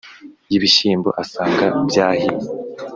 [0.51, 2.31] y'ibishyimbo asanga byahiye.